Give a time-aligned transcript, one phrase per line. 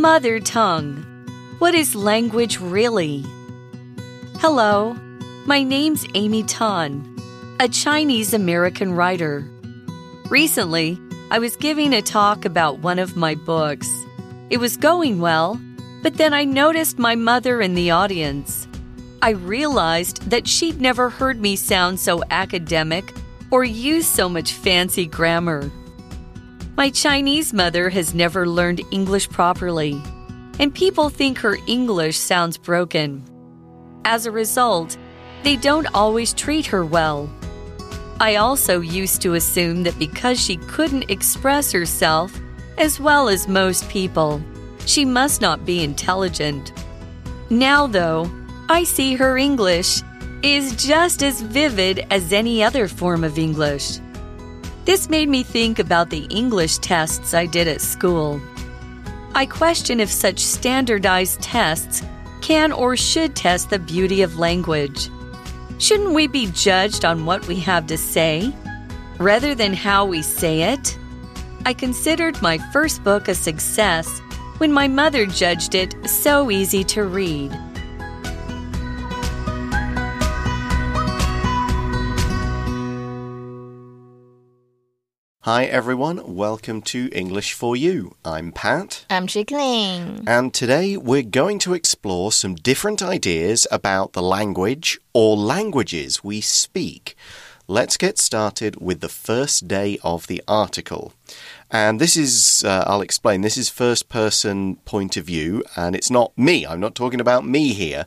[0.00, 1.04] Mother tongue.
[1.58, 3.22] What is language really?
[4.38, 4.96] Hello,
[5.44, 7.04] my name's Amy Tan,
[7.60, 9.46] a Chinese American writer.
[10.30, 10.98] Recently,
[11.30, 13.90] I was giving a talk about one of my books.
[14.48, 15.60] It was going well,
[16.02, 18.66] but then I noticed my mother in the audience.
[19.20, 23.12] I realized that she'd never heard me sound so academic
[23.50, 25.70] or use so much fancy grammar.
[26.80, 30.00] My Chinese mother has never learned English properly,
[30.58, 33.22] and people think her English sounds broken.
[34.06, 34.96] As a result,
[35.42, 37.28] they don't always treat her well.
[38.18, 42.32] I also used to assume that because she couldn't express herself
[42.78, 44.40] as well as most people,
[44.86, 46.72] she must not be intelligent.
[47.50, 48.30] Now, though,
[48.70, 50.00] I see her English
[50.42, 53.98] is just as vivid as any other form of English.
[54.90, 58.40] This made me think about the English tests I did at school.
[59.36, 62.02] I question if such standardized tests
[62.40, 65.08] can or should test the beauty of language.
[65.78, 68.52] Shouldn't we be judged on what we have to say
[69.18, 70.98] rather than how we say it?
[71.64, 74.18] I considered my first book a success
[74.58, 77.56] when my mother judged it so easy to read.
[85.44, 88.14] Hi everyone, welcome to English for You.
[88.26, 89.06] I'm Pat.
[89.08, 90.22] I'm Chickling.
[90.26, 96.42] And today we're going to explore some different ideas about the language or languages we
[96.42, 97.16] speak.
[97.66, 101.14] Let's get started with the first day of the article.
[101.70, 106.10] And this is, uh, I'll explain, this is first person point of view, and it's
[106.10, 106.66] not me.
[106.66, 108.04] I'm not talking about me here,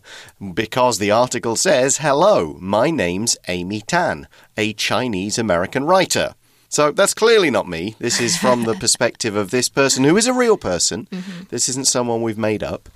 [0.54, 6.36] because the article says, Hello, my name's Amy Tan, a Chinese American writer.
[6.74, 7.96] So that's clearly not me.
[8.00, 11.08] This is from the perspective of this person who is a real person.
[11.12, 11.48] Mm -hmm.
[11.50, 12.90] This isn't someone we've made up.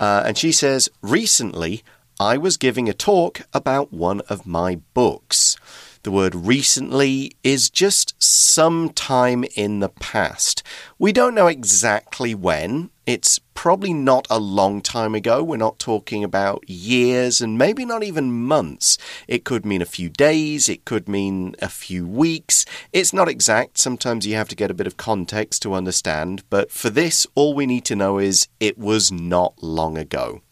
[0.00, 1.84] Uh, and she says, Recently,
[2.32, 5.56] I was giving a talk about one of my books.
[6.02, 10.62] The word recently is just some time in the past.
[10.98, 12.90] We don't know exactly when.
[13.12, 15.42] It's probably not a long time ago.
[15.42, 18.98] We're not talking about years and maybe not even months.
[19.26, 22.64] It could mean a few days, it could mean a few weeks.
[22.92, 23.78] It's not exact.
[23.78, 26.44] Sometimes you have to get a bit of context to understand.
[26.50, 30.42] But for this, all we need to know is it was not long ago.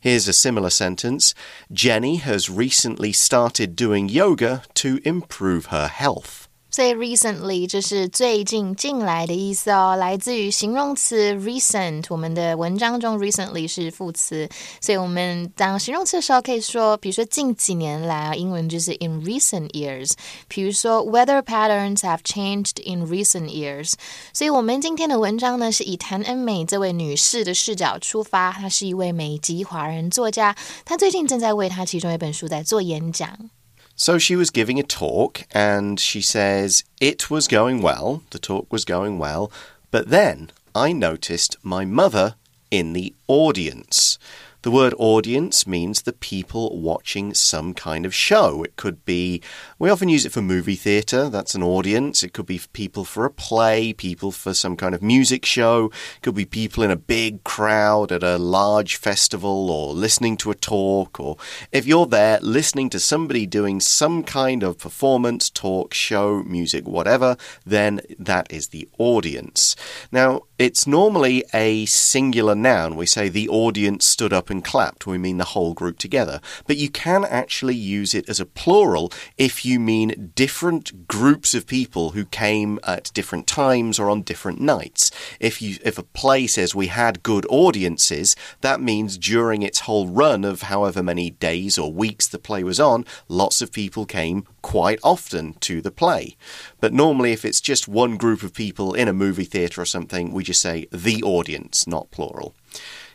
[0.00, 1.32] Here's a similar sentence
[1.70, 6.39] Jenny has recently started doing yoga to improve her health.
[6.70, 12.04] 所以 recently 就是最近近来的意思哦，来自于形容词 recent。
[12.08, 14.48] 我们的文章中 recently 是副词，
[14.80, 20.12] 所以我们当形容词的时候可以说，比如说近几年来啊，英文就是 in recent years。
[20.48, 23.94] 比如说 weather patterns have changed in recent years。
[24.32, 33.50] 所以我们今天的文章呢，是以谭恩美这位女士的视角出发，她是一位美籍华人作家，她最近正在为她其中一本书在做演讲。
[34.00, 38.86] So she was giving a talk and she says, It was going well, the talk was
[38.86, 39.52] going well,
[39.90, 42.34] but then I noticed my mother
[42.70, 44.18] in the audience.
[44.62, 48.62] The word audience means the people watching some kind of show.
[48.62, 49.40] It could be,
[49.78, 52.22] we often use it for movie theatre, that's an audience.
[52.22, 55.86] It could be people for a play, people for some kind of music show.
[55.86, 60.50] It could be people in a big crowd at a large festival or listening to
[60.50, 61.18] a talk.
[61.18, 61.38] Or
[61.72, 67.38] if you're there listening to somebody doing some kind of performance, talk, show, music, whatever,
[67.64, 69.74] then that is the audience.
[70.12, 72.94] Now, it's normally a singular noun.
[72.94, 75.06] We say the audience stood up and clapped.
[75.06, 76.40] We mean the whole group together.
[76.66, 81.66] But you can actually use it as a plural if you mean different groups of
[81.66, 85.10] people who came at different times or on different nights.
[85.38, 90.08] If you if a play says we had good audiences, that means during its whole
[90.08, 94.46] run of however many days or weeks the play was on, lots of people came
[94.62, 96.36] quite often to the play.
[96.80, 100.32] But normally, if it's just one group of people in a movie theatre or something,
[100.32, 102.54] we just say the audience, not plural.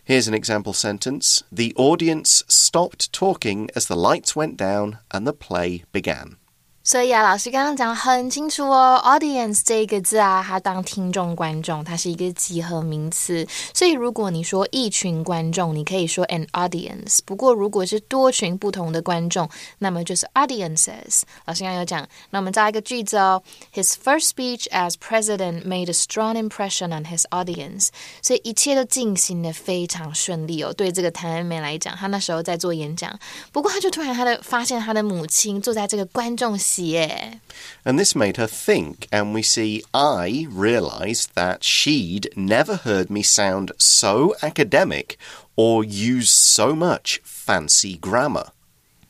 [0.05, 5.33] Here's an example sentence The audience stopped talking as the lights went down and the
[5.33, 6.37] play began.
[6.85, 13.43] 所以啊，老师刚刚讲很清楚哦，audience 这个字啊，它当听众、观众，它是一个集合名词。
[13.73, 17.17] 所以如果你说一群观众，你可以说 an audience。
[17.25, 19.49] 不过如果是多群不同的观众，
[19.79, 21.23] 那么就是 audiences。
[21.45, 23.41] 老师刚刚有讲，那我们造一个句子哦。
[23.73, 27.87] His first speech as president made a strong impression on his audience。
[28.21, 30.71] 所以一切都进行的非常顺利哦。
[30.71, 33.11] 对这个谭恩美来讲，他那时候在做演讲，
[33.51, 36.74] 不过他就突然他的发现他的母亲坐在这个观众席。
[36.74, 37.40] 奇耶。
[37.84, 43.22] And this made her think, and we see I realized that she'd never heard me
[43.22, 45.16] sound so academic
[45.56, 48.48] or use so much fancy grammar.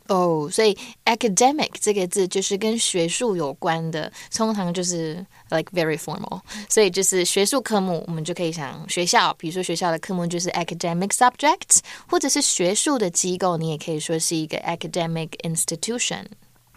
[0.06, 11.78] 哦，所以 academic 这个字就是跟学术有关的，通常就是 like very formal，所以就是学术科目，我们就可以想学校，比如说学校的科目就是 academic subjects，
[12.08, 16.24] 或者是学术的机构，你也可以说是一个 academic institution。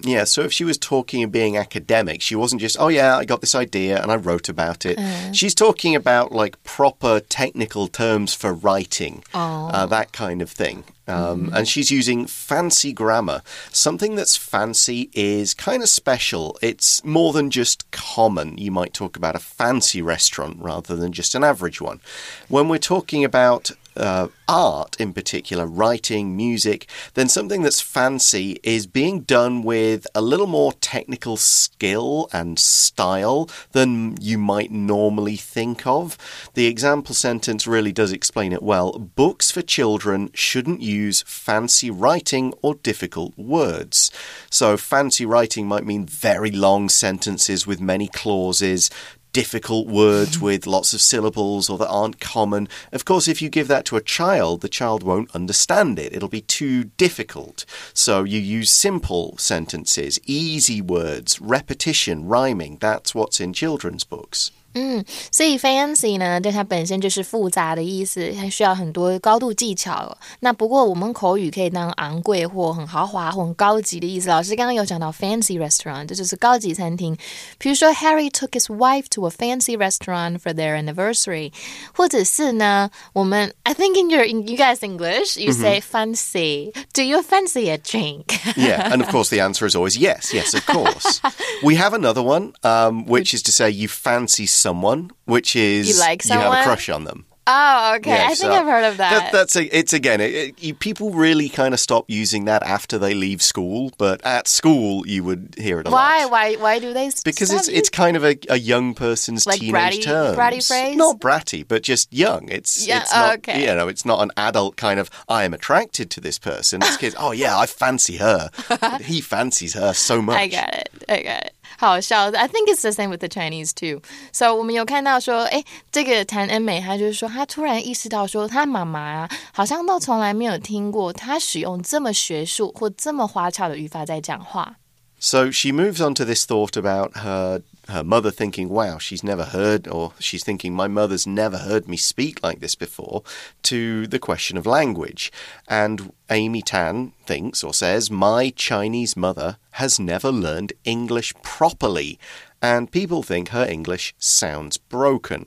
[0.01, 3.25] Yeah, so if she was talking and being academic, she wasn't just, oh yeah, I
[3.25, 4.99] got this idea and I wrote about it.
[5.35, 10.85] She's talking about like proper technical terms for writing, uh, that kind of thing.
[11.09, 13.41] Um, And she's using fancy grammar.
[13.73, 16.59] Something that's fancy is kind of special.
[16.61, 18.59] It's more than just common.
[18.59, 22.01] You might talk about a fancy restaurant rather than just an average one.
[22.49, 28.87] When we're talking about uh, art in particular, writing, music, then something that's fancy is
[28.87, 35.87] being done with a little more technical skill and style than you might normally think
[35.87, 36.17] of.
[36.55, 38.93] The example sentence really does explain it well.
[38.99, 44.11] Books for children shouldn't use fancy writing or difficult words.
[44.51, 48.91] So, fancy writing might mean very long sentences with many clauses
[49.39, 52.69] difficult words with lots of syllables or that aren't common.
[52.91, 56.13] Of course, if you give that to a child, the child won't understand it.
[56.13, 57.65] It'll be too difficult.
[57.95, 62.79] So you use simple sentences, easy words, repetition, rhyming.
[62.81, 64.51] That's what's in children's books.
[64.76, 70.18] 嗯，所以 fancy 呢，对它本身就是复杂的意思，它需要很多高度技巧。
[70.40, 74.30] 那不过我们口语可以当昂贵或很豪华或很高级的意思。
[74.30, 77.16] 老师刚刚有讲到 fancy restaurant，这就是高级餐厅。
[77.60, 81.54] 比如说 Harry took his wife to a fancy restaurant for their anniversary，
[81.96, 86.74] 或者是呢，我们 I think in your in you guys English you say fancy.
[86.96, 88.26] Do you fancy a drink?
[88.56, 91.22] yeah, and of course the answer is always yes, yes, of course.
[91.62, 95.99] we have another one, um, which is to say you fancy someone, which is You
[96.01, 97.25] like you have a crush on them.
[97.51, 98.11] oh, okay.
[98.11, 99.33] Yeah, I think so I've heard of that.
[99.33, 102.99] that's a, it's again, it, it- you, people really kind of stop using that after
[102.99, 106.25] they leave school, but at school you would hear it a why?
[106.25, 106.31] lot.
[106.31, 106.55] Why?
[106.57, 107.11] Why do they?
[107.25, 110.37] Because it's it's kind of a, a young person's Like teenage bratty- terms.
[110.37, 110.95] bratty phrase?
[110.97, 112.51] Not bratty, but just young.
[112.51, 113.61] It's Yeah, it's not okay.
[113.63, 116.83] you know, it's not an adult kind of I am attracted to this person.
[116.83, 118.51] It's kids, oh yeah, I fancy her.
[119.01, 120.37] he fancies her so much.
[120.39, 120.89] I got it.
[121.09, 121.55] I got it.
[121.77, 124.01] 好笑，I think it's the same with the Chinese too.
[124.33, 134.77] So 我们有看到说，哎，这个谭恩美，她就是说，她突然意识到说，她妈妈啊，好像都从来没有听过她使用这么学术或这么花俏的语法在讲话。
[135.19, 139.89] So she moves on to this thought about her her mother thinking, "Wow, she's never heard,"
[139.89, 143.23] or she's thinking, "My mother's never heard me speak like this before."
[143.65, 145.33] To the question of language,
[145.67, 152.19] and Amy Tan thinks or says, "My Chinese mother has never learned English properly."
[152.61, 155.47] And people think her English sounds broken.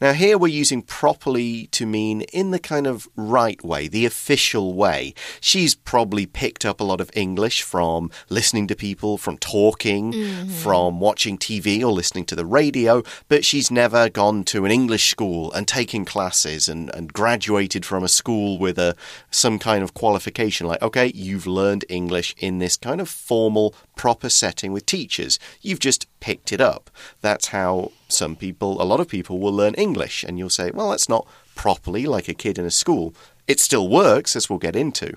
[0.00, 4.74] Now, here we're using properly to mean in the kind of right way, the official
[4.74, 5.14] way.
[5.40, 10.48] She's probably picked up a lot of English from listening to people, from talking, mm-hmm.
[10.48, 15.10] from watching TV or listening to the radio, but she's never gone to an English
[15.10, 18.94] school and taken classes and, and graduated from a school with a
[19.30, 24.28] some kind of qualification like, okay, you've learned English in this kind of formal, proper
[24.28, 25.38] setting with teachers.
[25.60, 26.90] You've just picked it up.
[27.20, 30.22] That's how some people, a lot of people, will learn English.
[30.24, 33.14] And you'll say, well, that's not properly like a kid in a school.
[33.48, 35.14] It still works, as we'll get into.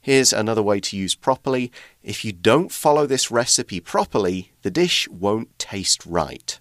[0.00, 1.70] Here's another way to use properly.
[2.02, 6.58] If you don't follow this recipe properly, the dish won't taste right.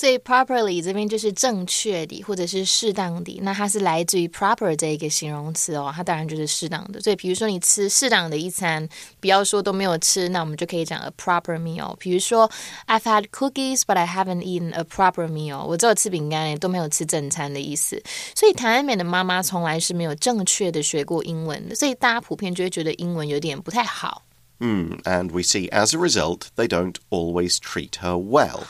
[0.00, 3.38] 所以 properly 这边就是正确的，或者是适当的。
[3.42, 7.00] 那它是来自于 proper 这一个形容词哦，它当然就是适当的。
[7.00, 8.88] 所以比如说你吃适当的一餐，
[9.20, 11.96] 不要说都没有吃，那我们就可以讲 a proper meal。
[11.96, 12.50] 比如说
[12.86, 15.64] I've had cookies, but I haven't eaten a proper meal。
[15.64, 18.02] 我只有吃饼干，都没有吃正餐的意思。
[18.34, 24.24] 所以谭安美的妈妈从来是没有正确的学过英文的，所以大家普遍就会觉得英文有点不太好。
[24.58, 28.62] Hmm, and we see as a result, they don't always treat her well.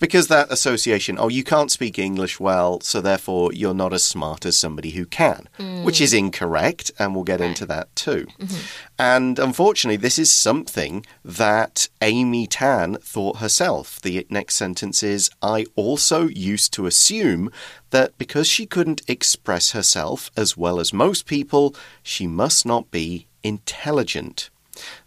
[0.00, 4.44] Because that association, oh, you can't speak English well, so therefore you're not as smart
[4.44, 5.48] as somebody who can,
[5.82, 6.18] which is mm.
[6.18, 8.26] incorrect, and we'll get into that too.
[8.38, 8.60] Mm-hmm.
[8.98, 14.00] And unfortunately, this is something that Amy Tan thought herself.
[14.00, 17.50] The next sentence is I also used to assume
[17.90, 23.26] that because she couldn't express herself as well as most people, she must not be
[23.42, 24.50] intelligent.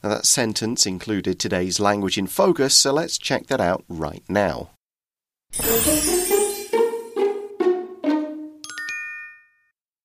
[0.01, 4.69] Now, that sentence included today's language in focus, so let's check that out right now.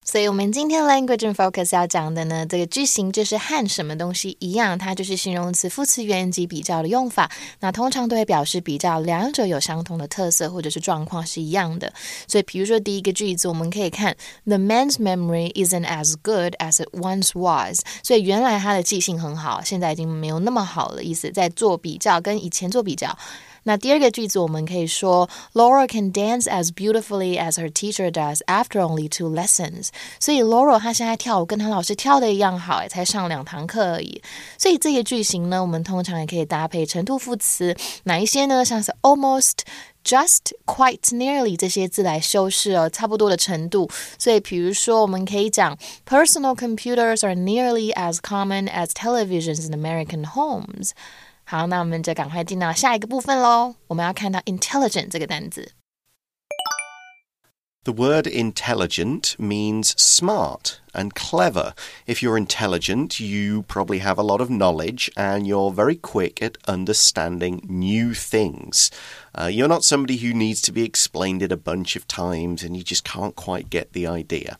[0.04, 7.30] 所以，我们今天 language and focus 要讲的呢，这个句型就是和什么东西一样，它就是形容词副词原级比较的用法。
[7.60, 11.90] 那通常都会表示比较两者有相同的特色或者是状况是一样的。
[12.28, 17.80] 所以，比如说第一个句子，我们可以看 The man's memory isn't as good as it once was。
[18.02, 21.02] 所以，原来他的记性很好，现在已经没有那么好了。
[21.02, 23.16] 意思在做比较，跟以前做比较。
[23.63, 29.89] 那第二个句子我们可以说，Laura can dance as beautifully as her teacher does after only two lessons。
[30.19, 34.21] 所以 Laura 她现在跳舞跟她老师跳的一样好，才上两堂课而已。
[34.57, 38.63] 所以这个句型呢，我们通常也可以搭配程度副词，哪一些呢？
[38.63, 43.89] 像是 almost。just quite nearly 这些字来修饰哦，差不多的程度。
[44.17, 50.91] 所以，比如说，我们可以讲 personal computers are nearly as common as televisions in American homes。
[51.51, 53.75] 好，那我们就赶快进到下一个部分喽。
[53.87, 55.71] 我们要看到 intelligent 这个单词。
[57.83, 61.71] The word intelligent means smart and clever.
[62.05, 66.57] If you're intelligent, you probably have a lot of knowledge and you're very quick at
[66.65, 68.89] understanding new things.
[69.33, 72.75] Uh, you're not somebody who needs to be explained it a bunch of times and
[72.75, 74.57] you just can't quite get the idea.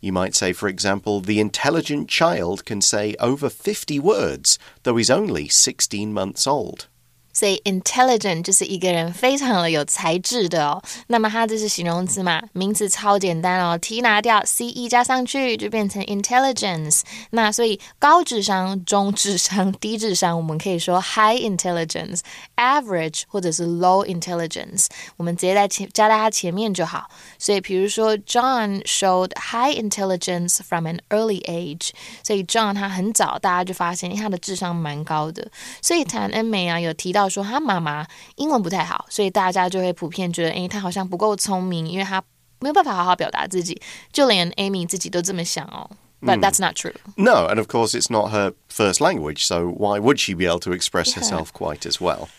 [0.00, 5.10] You might say, for example, the intelligent child can say over 50 words, though he's
[5.10, 6.86] only 16 months old.
[7.32, 10.82] 所以 intelligent 就是一个人非常的有才智的哦。
[11.06, 12.42] 那么它这是形容词嘛？
[12.52, 17.02] 名词超简单哦，t 拿掉，c e 加上去就变成 intelligence。
[17.30, 22.20] 那所以高智商、中智商、低智商，我们可以说 high intelligence、
[22.56, 24.86] average 或者是 low intelligence。
[25.16, 27.08] 我们直接在前加在它前面就好。
[27.38, 31.90] 所以比如说 John showed high intelligence from an early age。
[32.24, 35.48] 所以 John 他很早大家就发现他的智商蛮高的。
[35.80, 37.19] 所以谭恩美啊有提到。
[37.19, 38.05] 到说他妈妈
[38.35, 42.23] 英文不太好，所以大家就会普遍觉得，诶，他好像不够聪明，因为他
[42.59, 43.79] 没有办法好好表达自己。
[44.11, 45.89] 就连 Amy 自己都这么想哦。
[46.21, 46.95] But that's not true.
[47.17, 50.59] No, and of course it's not her first language, so why would she be able
[50.61, 52.29] to express herself quite as well?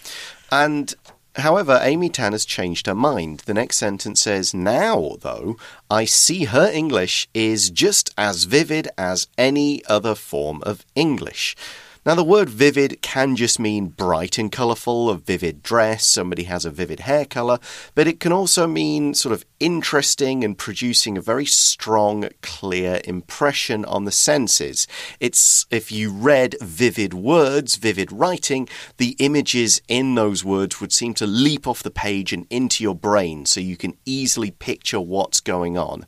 [0.50, 0.94] And
[1.38, 3.40] However, Amy Tan has changed her mind.
[3.40, 5.56] The next sentence says, Now, though,
[5.90, 11.54] I see her English is just as vivid as any other form of English.
[12.03, 16.65] Now, the word vivid can just mean bright and colourful, a vivid dress, somebody has
[16.65, 17.59] a vivid hair colour,
[17.93, 23.85] but it can also mean sort of interesting and producing a very strong, clear impression
[23.85, 24.87] on the senses.
[25.19, 28.67] It's if you read vivid words, vivid writing,
[28.97, 32.95] the images in those words would seem to leap off the page and into your
[32.95, 36.07] brain so you can easily picture what's going on.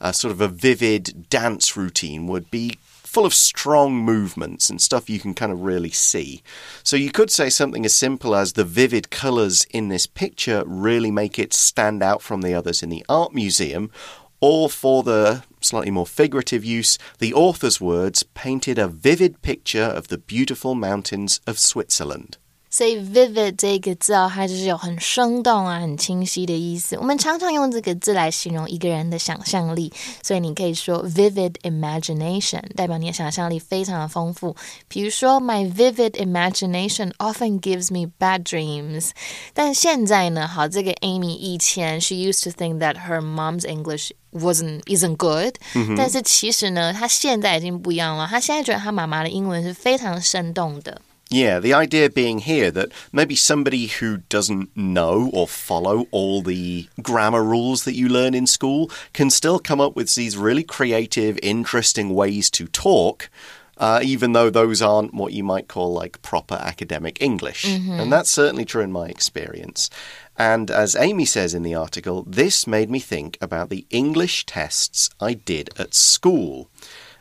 [0.00, 2.78] A sort of a vivid dance routine would be
[3.14, 6.42] full of strong movements and stuff you can kind of really see.
[6.82, 11.12] So you could say something as simple as the vivid colours in this picture really
[11.12, 13.92] make it stand out from the others in the art museum.
[14.40, 20.08] Or for the slightly more figurative use, the author's words painted a vivid picture of
[20.08, 22.36] the beautiful mountains of Switzerland.
[22.74, 26.96] 所以 vivid 这个字啊，它就是有很生动啊、很清晰的意思。
[26.96, 29.92] 我们常常用这个字来形容一个人的想象力，
[30.24, 34.56] 所以你可以说 vivid imagination，代表你的想象力非常的丰富。
[34.88, 39.10] 比如说，My vivid imagination often gives me bad dreams。
[39.52, 48.26] 但现在呢，好，这个 Amy 以前 she used to think that her mom's English wasn't isn't good，、嗯、但是其实呢，她现在已经不一样了。
[48.26, 51.00] 她现在觉得她妈妈的英文是非常生动的。
[51.34, 57.42] Yeah, the idea being here that maybe somebody who doesn't know or follow all the grammar
[57.42, 62.14] rules that you learn in school can still come up with these really creative, interesting
[62.14, 63.28] ways to talk.
[63.76, 67.64] Uh, even though those aren't what you might call like proper academic English.
[67.64, 68.00] Mm -hmm.
[68.00, 69.90] And that's certainly true in my experience.
[70.36, 75.10] And as Amy says in the article, this made me think about the English tests
[75.30, 76.68] I did at school.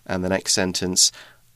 [0.06, 1.12] And the next sentence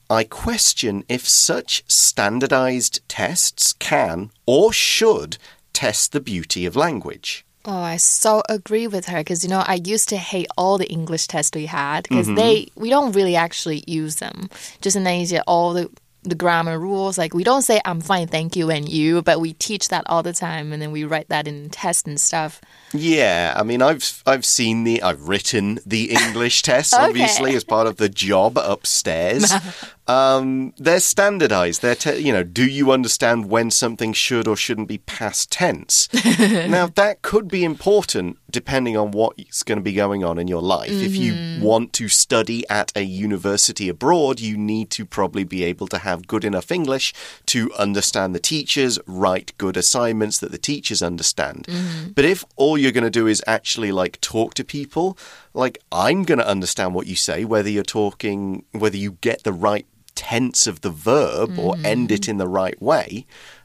[0.10, 5.38] I question if such standardized tests can or should
[5.74, 7.46] test the beauty of language.
[7.66, 10.88] Oh, I so agree with her because you know I used to hate all the
[10.88, 12.42] English tests we had because mm -hmm.
[12.42, 14.50] they we don't really actually use them.
[14.82, 15.90] Just in Asia, all the
[16.30, 17.18] the grammar rules.
[17.18, 20.24] Like we don't say I'm fine, thank you, and you, but we teach that all
[20.24, 22.62] the time, and then we write that in tests and stuff.
[22.94, 27.04] Yeah, I mean, I've I've seen the I've written the English tests okay.
[27.04, 29.52] obviously as part of the job upstairs.
[30.08, 31.82] um, they're standardized.
[31.82, 36.08] They're you know, do you understand when something should or shouldn't be past tense?
[36.40, 40.62] now that could be important depending on what's going to be going on in your
[40.62, 40.92] life.
[40.92, 41.06] Mm -hmm.
[41.06, 41.64] If you mm-hmm.
[41.64, 46.22] want to study at a university abroad, you need to probably be able to have
[46.28, 47.14] good enough English
[47.46, 51.68] to understand the teachers, write good assignments that the teachers understand.
[51.68, 52.14] Mm -hmm.
[52.14, 55.24] But if all you're going to do is actually like talk to people,
[55.64, 59.52] like I'm going to understand what you say, whether you're talking, whether you get the
[59.52, 59.86] right
[60.17, 63.25] tense of the verb or end it in the right way.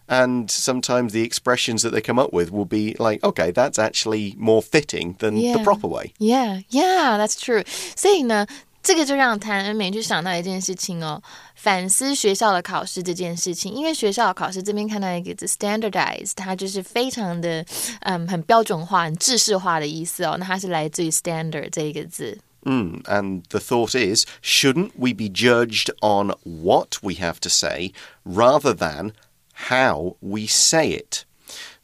[0.10, 4.36] And sometimes the expressions that they come up with will be like, okay, that's actually
[4.38, 5.63] more fitting than the Yeah.
[5.63, 6.13] proper way.
[6.17, 7.65] Yeah, yeah, that's true.
[7.96, 8.48] 所以呢，
[8.81, 11.22] 这个就让谭恩美就想到一件事情哦，
[11.55, 13.74] 反思学校的考试这件事情。
[13.74, 17.65] 因为学校的考试这边看到一个字 standardized，它就是非常的
[18.03, 20.38] 嗯很标准化、很制式化的意思哦。
[20.39, 22.38] 那它是来自于 standard 这一个字。
[22.64, 27.92] Mm, and the thought is, shouldn't we be judged on what we have to say
[28.25, 29.14] rather than
[29.54, 31.25] how we say it?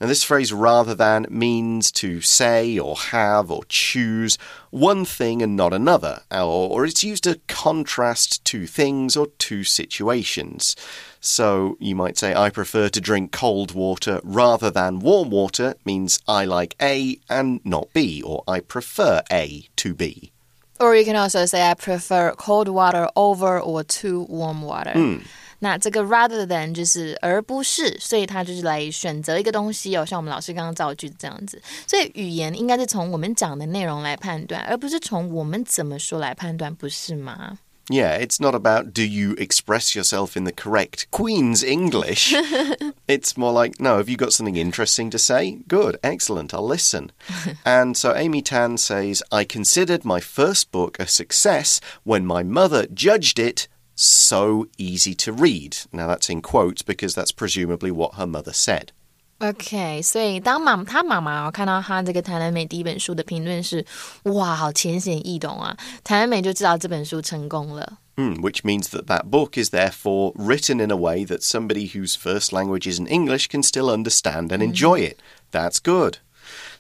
[0.01, 4.39] Now, this phrase rather than means to say or have or choose
[4.71, 9.65] one thing and not another, or, or it's used to contrast two things or two
[9.65, 10.77] situations.
[11.21, 16.21] So you might say, I prefer to drink cold water rather than warm water, means
[16.29, 20.33] I like A and not B, or I prefer A to B.
[20.79, 24.93] Or you can also say I prefer cold water over or to warm water。
[24.95, 25.21] 嗯，
[25.59, 31.61] 那这个 rather than 就是而不是，所以它就是来选择一个东西哦，像我们老师刚刚造句这样子。
[31.87, 37.59] 所以语言应该是从我们讲的内容来判断，而不是从我们怎么说来判断，不是吗？
[37.91, 42.35] Yeah, it's not about do you express yourself in the correct Queen's English.
[43.09, 45.59] it's more like, no, have you got something interesting to say?
[45.69, 47.13] Good, excellent, I'll listen.
[47.65, 52.87] and so Amy Tan says, I considered my first book a success when my mother
[52.87, 55.79] judged it so easy to read.
[55.93, 58.93] Now that's in quotes because that's presumably what her mother said.
[59.39, 63.87] OK，所以当妈他妈妈哦看到他这个《谭恩美》第一本书的评论是，
[64.25, 65.77] 哇，好浅显易懂啊！
[66.03, 67.99] 谭恩美就知道这本书成功了。
[68.17, 72.53] Mm, which means that that book is therefore written in a way that somebody whose first
[72.53, 74.73] language isn't English can still understand and mm-hmm.
[74.73, 75.19] enjoy it.
[75.53, 76.19] That's good.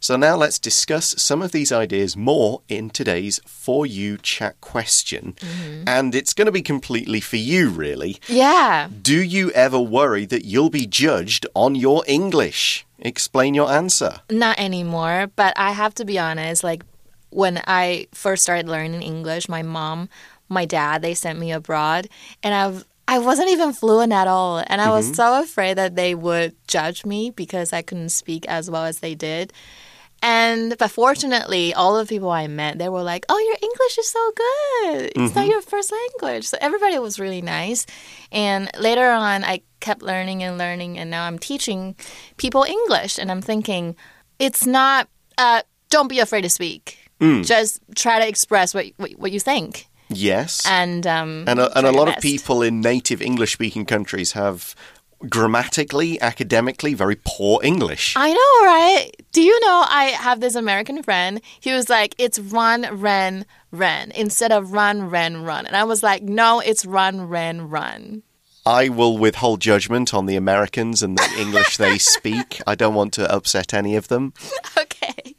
[0.00, 5.34] So now let's discuss some of these ideas more in today's For You chat question.
[5.38, 5.84] Mm-hmm.
[5.86, 8.20] And it's going to be completely for you, really.
[8.28, 12.86] Yeah，Do you ever worry that you'll be judged on your English?
[12.98, 14.20] Explain your answer.
[14.30, 15.30] not anymore.
[15.36, 16.82] But I have to be honest, like
[17.30, 20.08] when I first started learning English, my mom,
[20.48, 22.08] my dad, they sent me abroad,
[22.42, 25.14] and I've I wasn't even fluent at all, and I was mm-hmm.
[25.14, 29.14] so afraid that they would judge me because I couldn't speak as well as they
[29.14, 29.52] did.
[30.22, 34.08] And but fortunately, all the people I met, they were like, "Oh, your English is
[34.08, 35.12] so good.
[35.14, 37.86] It's not your first language." So everybody was really nice.
[38.32, 41.94] And later on, I kept learning and learning, and now I'm teaching
[42.36, 43.18] people English.
[43.18, 43.94] And I'm thinking,
[44.38, 45.08] it's not.
[45.36, 46.98] Uh, don't be afraid to speak.
[47.42, 49.86] Just try to express what what, what you think.
[50.08, 50.64] Yes.
[50.66, 54.74] And um, And a, and a lot of people in native English speaking countries have
[55.28, 58.14] grammatically, academically very poor English.
[58.16, 59.10] I know, right?
[59.32, 61.40] Do you know I have this American friend?
[61.60, 65.66] He was like, it's run, ren, ren instead of run, ren, run.
[65.66, 68.22] And I was like, no, it's run, ren, run.
[68.64, 72.60] I will withhold judgment on the Americans and the English they speak.
[72.66, 74.34] I don't want to upset any of them.
[74.76, 75.34] Okay.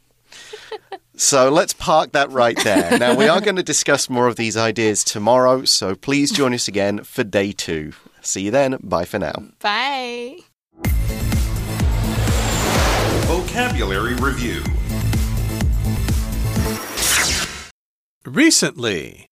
[1.14, 2.98] So let's park that right there.
[2.98, 6.66] Now, we are going to discuss more of these ideas tomorrow, so please join us
[6.66, 7.92] again for day two.
[8.22, 8.78] See you then.
[8.82, 9.34] Bye for now.
[9.60, 10.38] Bye.
[13.26, 14.62] Vocabulary Review
[18.26, 19.26] Recently.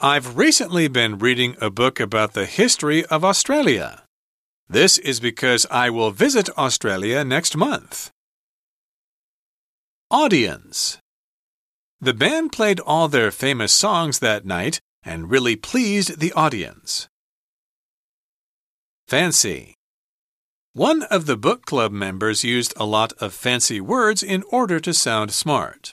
[0.00, 4.02] I've recently been reading a book about the history of Australia.
[4.68, 8.10] This is because I will visit Australia next month.
[10.10, 10.98] Audience.
[12.00, 17.08] The band played all their famous songs that night and really pleased the audience.
[19.12, 19.74] Fancy.
[20.72, 24.94] One of the book club members used a lot of fancy words in order to
[24.94, 25.92] sound smart.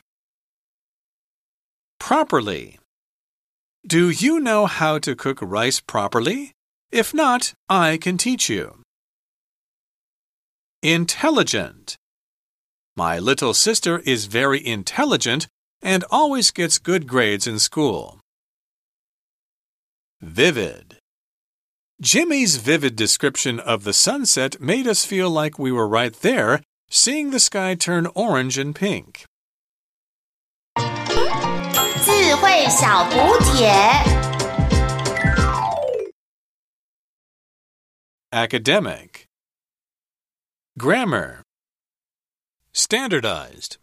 [1.99, 2.79] Properly.
[3.85, 6.53] Do you know how to cook rice properly?
[6.93, 8.83] If not, I can teach you.
[10.81, 11.97] Intelligent.
[12.95, 15.49] My little sister is very intelligent
[15.81, 18.21] and always gets good grades in school.
[20.21, 20.98] Vivid.
[22.00, 27.30] Jimmy's vivid description of the sunset made us feel like we were right there, seeing
[27.30, 29.24] the sky turn orange and pink.
[32.04, 33.72] 智慧小补帖。
[38.30, 39.28] Academic.
[40.76, 41.42] Grammar.
[42.72, 43.78] Standardized.